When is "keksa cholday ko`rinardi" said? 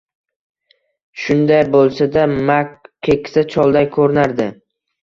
3.11-4.55